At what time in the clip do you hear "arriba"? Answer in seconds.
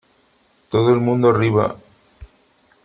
1.29-1.75